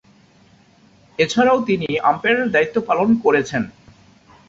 এছাড়াও 1.19 1.57
তিনি 1.67 1.87
আম্পায়ারের 2.09 2.47
দায়িত্ব 2.53 2.75
পালন 2.89 3.09
করেছেন। 3.23 3.63